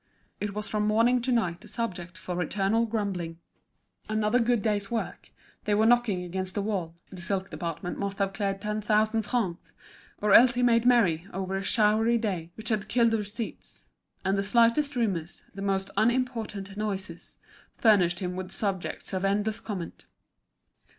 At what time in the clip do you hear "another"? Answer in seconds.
4.09-4.39